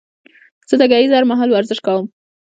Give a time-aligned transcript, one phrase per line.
[0.69, 2.05] زه د ګهيځ هر مهال ورزش کوم